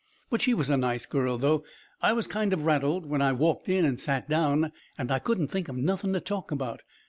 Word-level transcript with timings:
But 0.31 0.41
she 0.41 0.55
was 0.55 0.67
a 0.71 0.77
nice 0.77 1.05
girl, 1.05 1.37
though. 1.37 1.63
I 2.01 2.11
was 2.13 2.25
kind 2.25 2.53
of 2.53 2.65
rattled 2.65 3.05
when 3.05 3.21
I 3.21 3.33
walked 3.33 3.69
in 3.69 3.85
and 3.85 3.99
sat 3.99 4.27
down, 4.27 4.71
and 4.97 5.11
I 5.11 5.19
couldn't 5.19 5.49
think 5.49 5.67
of 5.69 5.77
nothing 5.77 6.11
to 6.13 6.19
talk 6.19 6.49
about. 6.49 6.81